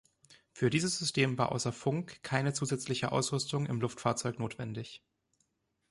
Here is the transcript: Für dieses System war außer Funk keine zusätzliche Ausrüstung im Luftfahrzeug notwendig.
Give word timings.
Für 0.51 0.71
dieses 0.71 0.97
System 0.97 1.37
war 1.37 1.51
außer 1.51 1.71
Funk 1.71 2.23
keine 2.23 2.53
zusätzliche 2.53 3.11
Ausrüstung 3.11 3.67
im 3.67 3.79
Luftfahrzeug 3.79 4.39
notwendig. 4.39 5.03